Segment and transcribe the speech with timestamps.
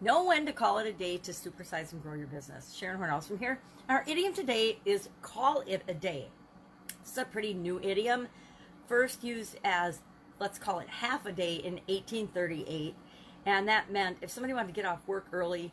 [0.00, 2.72] Know when to call it a day to supersize and grow your business.
[2.72, 3.58] Sharon Hornhouse from here.
[3.88, 6.28] Our idiom today is call it a day.
[7.00, 8.28] It's a pretty new idiom,
[8.86, 10.00] first used as
[10.38, 12.94] let's call it half a day in 1838.
[13.44, 15.72] And that meant if somebody wanted to get off work early,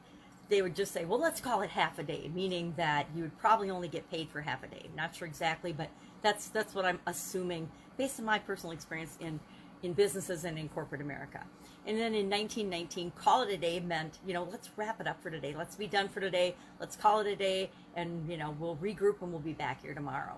[0.50, 3.38] they would just say, well, let's call it half a day, meaning that you would
[3.38, 4.88] probably only get paid for half a day.
[4.96, 5.90] Not sure exactly, but
[6.24, 9.40] that's that's what I'm assuming based on my personal experience in
[9.86, 11.42] in businesses and in corporate America.
[11.88, 15.22] And then in 1919, call it a day meant, you know, let's wrap it up
[15.22, 15.54] for today.
[15.56, 16.56] Let's be done for today.
[16.80, 19.94] Let's call it a day, and you know, we'll regroup and we'll be back here
[19.94, 20.38] tomorrow.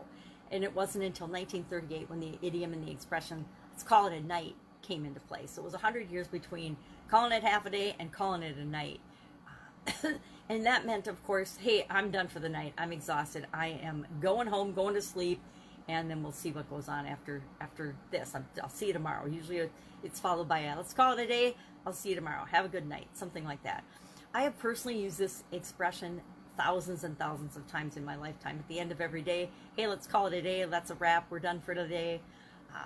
[0.51, 4.21] And it wasn't until 1938 when the idiom and the expression "let's call it a
[4.21, 5.51] night" came into place.
[5.51, 6.77] So it was 100 years between
[7.09, 8.99] calling it half a day and calling it a night.
[10.49, 12.73] and that meant, of course, hey, I'm done for the night.
[12.77, 13.47] I'm exhausted.
[13.53, 15.41] I am going home, going to sleep,
[15.87, 18.33] and then we'll see what goes on after after this.
[18.35, 19.25] i will see you tomorrow.
[19.25, 19.69] Usually,
[20.03, 21.55] it's followed by a, let's call it a day.
[21.85, 22.45] I'll see you tomorrow.
[22.51, 23.07] Have a good night.
[23.13, 23.83] Something like that.
[24.33, 26.21] I have personally used this expression
[26.57, 28.57] thousands and thousands of times in my lifetime.
[28.59, 30.65] At the end of every day, hey, let's call it a day.
[30.65, 31.27] That's a wrap.
[31.29, 32.21] We're done for today.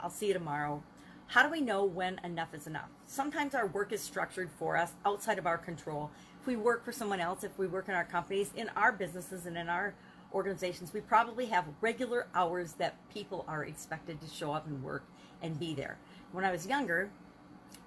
[0.02, 0.84] I'll see you tomorrow.
[1.28, 2.90] How do we know when enough is enough?
[3.06, 6.92] Sometimes our work is structured for us outside of our control if we work for
[6.92, 9.94] someone else, if we work in our companies, in our businesses, and in our
[10.34, 15.04] organizations, we probably have regular hours that people are expected to show up and work
[15.42, 15.98] and be there.
[16.32, 17.10] When I was younger,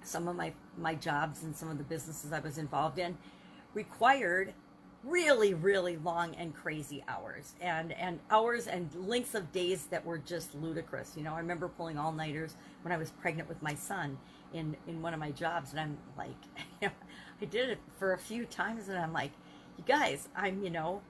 [0.03, 3.17] some of my, my jobs and some of the businesses I was involved in
[3.73, 4.53] required
[5.03, 10.17] really, really long and crazy hours and, and hours and lengths of days that were
[10.17, 11.13] just ludicrous.
[11.15, 14.17] You know, I remember pulling all nighters when I was pregnant with my son
[14.53, 15.71] in, in one of my jobs.
[15.71, 16.29] And I'm like,
[16.81, 16.93] you know,
[17.41, 19.31] I did it for a few times and I'm like,
[19.77, 21.01] you guys, I'm, you know,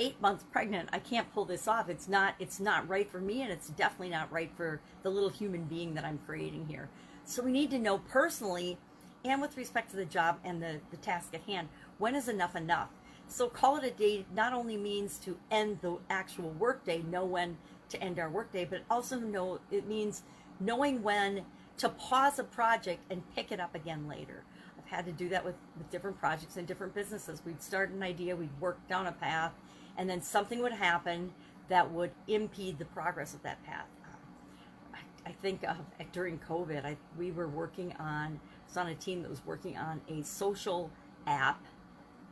[0.00, 0.88] eight months pregnant.
[0.92, 1.88] I can't pull this off.
[1.88, 5.28] It's not, it's not right for me and it's definitely not right for the little
[5.28, 6.88] human being that I'm creating here.
[7.24, 8.78] So we need to know personally
[9.24, 12.56] and with respect to the job and the, the task at hand, when is enough
[12.56, 12.88] enough?
[13.26, 17.56] So call it a day not only means to end the actual workday, know when
[17.88, 20.22] to end our workday, but also know it means
[20.60, 21.44] knowing when
[21.78, 24.44] to pause a project and pick it up again later
[24.84, 27.42] I've had to do that with, with different projects and different businesses.
[27.44, 29.52] We'd start an idea, we'd work down a path,
[29.96, 31.32] and then something would happen
[31.68, 33.86] that would impede the progress of that path.
[34.04, 35.64] Um, I, think
[36.12, 39.76] during COVID, I, we were working on, I was on a team that was working
[39.76, 40.90] on a social
[41.26, 41.64] app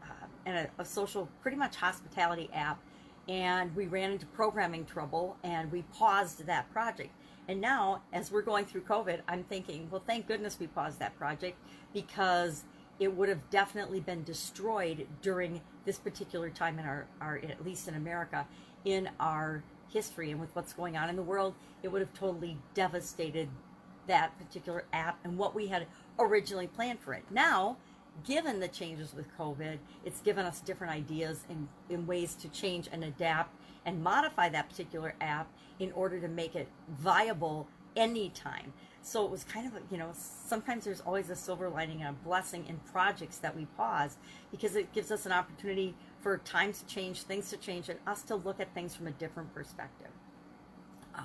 [0.03, 2.78] uh, and a, a social, pretty much hospitality app,
[3.28, 7.11] and we ran into programming trouble and we paused that project
[7.49, 11.17] and now, as we're going through COVID, I'm thinking, well, thank goodness we paused that
[11.19, 11.59] project
[11.93, 12.65] because
[13.03, 17.89] it would have definitely been destroyed during this particular time in our, our at least
[17.89, 18.47] in America,
[18.85, 22.57] in our history and with what's going on in the world, it would have totally
[22.75, 23.49] devastated
[24.07, 25.87] that particular app and what we had
[26.19, 27.25] originally planned for it.
[27.29, 27.77] Now,
[28.25, 32.89] given the changes with COVID, it's given us different ideas and in ways to change
[32.93, 35.49] and adapt and modify that particular app
[35.81, 38.72] in order to make it viable anytime.
[39.03, 42.26] So it was kind of, you know, sometimes there's always a silver lining and a
[42.26, 44.16] blessing in projects that we pause
[44.50, 48.22] because it gives us an opportunity for times to change, things to change, and us
[48.22, 50.10] to look at things from a different perspective.
[51.14, 51.22] Uh,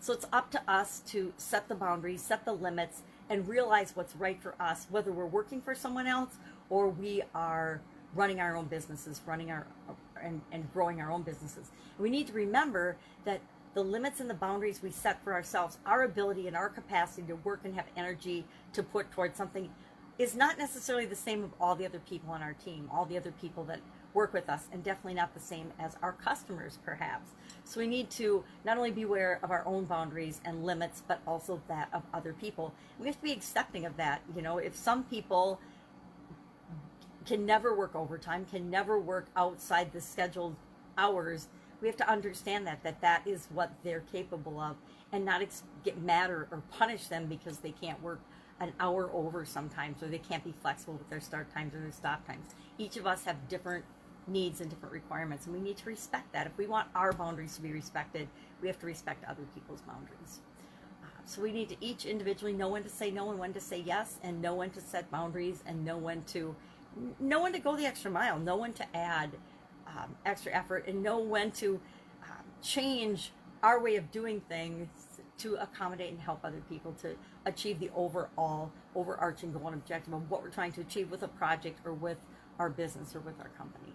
[0.00, 4.16] so it's up to us to set the boundaries, set the limits, and realize what's
[4.16, 6.34] right for us, whether we're working for someone else
[6.68, 7.80] or we are
[8.14, 9.66] running our own businesses, running our
[10.22, 11.70] and, and growing our own businesses.
[11.98, 13.40] We need to remember that
[13.74, 17.34] the limits and the boundaries we set for ourselves, our ability and our capacity to
[17.36, 19.68] work and have energy to put towards something
[20.18, 23.16] is not necessarily the same of all the other people on our team, all the
[23.16, 23.80] other people that
[24.12, 27.30] work with us, and definitely not the same as our customers, perhaps.
[27.64, 31.20] So we need to not only be aware of our own boundaries and limits, but
[31.26, 32.72] also that of other people.
[33.00, 34.22] We have to be accepting of that.
[34.36, 35.58] You know, if some people
[37.26, 40.54] can never work overtime, can never work outside the scheduled
[40.96, 41.48] hours,
[41.84, 44.74] we have to understand that that that is what they're capable of
[45.12, 48.20] and not ex- get mad or, or punish them because they can't work
[48.58, 51.92] an hour over sometimes or they can't be flexible with their start times or their
[51.92, 52.54] stop times.
[52.78, 53.84] Each of us have different
[54.26, 56.46] needs and different requirements and we need to respect that.
[56.46, 58.28] If we want our boundaries to be respected
[58.62, 60.40] we have to respect other people's boundaries.
[61.02, 63.60] Uh, so we need to each individually know when to say no and when to
[63.60, 66.56] say yes and know when to set boundaries and know when to
[67.20, 69.32] know when to go the extra mile know when to add
[69.86, 71.80] um, extra effort and know when to
[72.22, 73.32] um, change
[73.62, 74.88] our way of doing things
[75.38, 77.16] to accommodate and help other people to
[77.46, 81.28] achieve the overall overarching goal and objective of what we're trying to achieve with a
[81.28, 82.18] project or with
[82.58, 83.92] our business or with our company.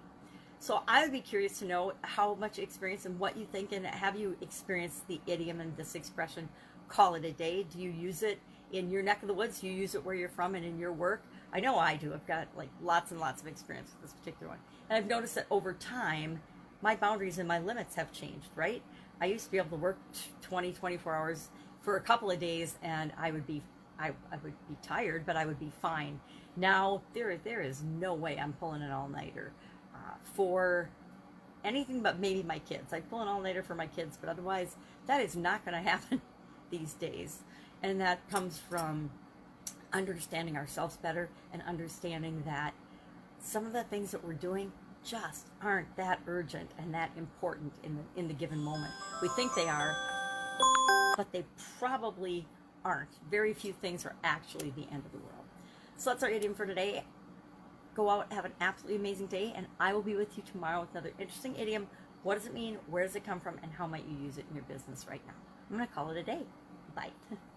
[0.59, 3.85] So I would be curious to know how much experience and what you think and
[3.85, 6.49] have you experienced the idiom and this expression
[6.89, 7.63] call it a day?
[7.63, 8.39] Do you use it
[8.71, 10.77] in your neck of the woods, Do you use it where you're from and in
[10.77, 11.23] your work.
[11.51, 12.13] I know I do.
[12.13, 14.59] I've got like lots and lots of experience with this particular one.
[14.89, 16.41] And I've noticed that over time,
[16.81, 18.81] my boundaries and my limits have changed, right?
[19.21, 19.97] I used to be able to work
[20.41, 21.49] 20, 24 hours
[21.81, 23.61] for a couple of days and I would be
[24.01, 26.21] I, I would be tired, but I would be fine.
[26.55, 29.51] Now there there is no way I'm pulling an all nighter
[29.93, 30.89] uh, for
[31.65, 32.93] anything but maybe my kids.
[32.93, 35.89] I pull an all nighter for my kids, but otherwise that is not going to
[35.89, 36.21] happen
[36.69, 37.39] these days.
[37.81, 39.09] And that comes from
[39.93, 42.73] understanding ourselves better and understanding that
[43.41, 44.71] some of the things that we're doing
[45.03, 48.91] just aren't that urgent and that important in the, in the given moment.
[49.21, 49.95] We think they are,
[51.15, 51.45] but they
[51.79, 52.45] probably
[52.83, 53.09] aren't.
[53.31, 55.45] Very few things are actually the end of the world.
[55.97, 57.03] So that's our idiom for today.
[57.95, 60.91] Go out, have an absolutely amazing day, and I will be with you tomorrow with
[60.91, 61.87] another interesting idiom.
[62.23, 62.77] What does it mean?
[62.89, 63.57] Where does it come from?
[63.63, 65.33] And how might you use it in your business right now?
[65.69, 66.41] I'm going to call it a day.
[66.95, 67.11] Bye.